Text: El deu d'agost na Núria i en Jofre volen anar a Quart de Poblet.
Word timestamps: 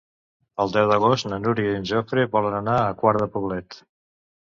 El 0.63 0.73
deu 0.77 0.87
d'agost 0.91 1.27
na 1.35 1.39
Núria 1.45 1.75
i 1.75 1.79
en 1.83 1.87
Jofre 1.91 2.27
volen 2.35 2.59
anar 2.65 2.81
a 2.89 2.99
Quart 3.05 3.25
de 3.27 3.33
Poblet. 3.39 3.83